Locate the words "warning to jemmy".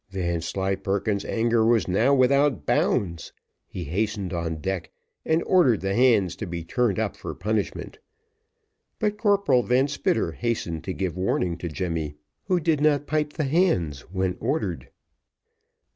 11.15-12.15